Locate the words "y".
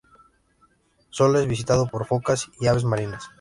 2.59-2.65